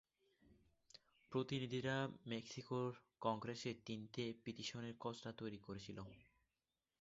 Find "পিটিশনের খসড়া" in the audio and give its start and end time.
4.43-5.31